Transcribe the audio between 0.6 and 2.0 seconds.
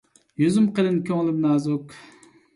قېلىن، كۆڭلۈم نازۇك.